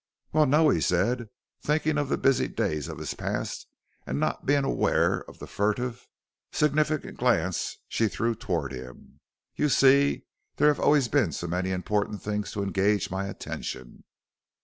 "Well, 0.33 0.47
no," 0.47 0.69
he 0.69 0.81
said, 0.81 1.29
thinking 1.61 1.99
of 1.99 2.09
the 2.09 2.17
busy 2.17 2.47
days 2.47 2.87
of 2.87 2.97
his 2.97 3.13
past, 3.13 3.67
and 4.07 4.19
not 4.19 4.47
being 4.47 4.63
aware 4.63 5.21
of 5.29 5.37
the 5.37 5.45
furtive, 5.45 6.07
significant 6.51 7.19
glance 7.19 7.77
she 7.87 8.07
threw 8.07 8.33
toward 8.33 8.71
him. 8.73 9.19
"You 9.55 9.69
see, 9.69 10.25
there 10.55 10.69
have 10.69 10.79
always 10.79 11.07
been 11.07 11.31
so 11.33 11.45
many 11.45 11.69
important 11.71 12.23
things 12.23 12.51
to 12.53 12.63
engage 12.63 13.11
my 13.11 13.27
attention." 13.27 14.03